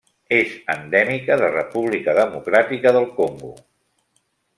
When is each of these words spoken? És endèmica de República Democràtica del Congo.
És 0.35 0.53
endèmica 0.75 1.37
de 1.41 1.49
República 1.55 2.15
Democràtica 2.21 2.95
del 2.97 3.07
Congo. 3.21 3.53